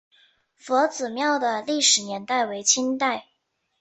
[0.55, 3.27] 佛子庙的历史年代为清代。